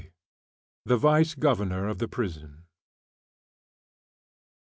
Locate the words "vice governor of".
0.97-1.99